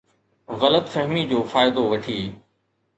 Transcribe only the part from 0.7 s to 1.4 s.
فهمي جو